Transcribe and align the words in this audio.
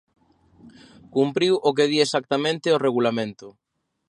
Cumpriu 1.15 1.53
o 1.67 1.69
que 1.77 1.89
di 1.91 1.97
exactamente 2.05 2.67
o 2.75 2.81
Regulamento. 2.87 3.47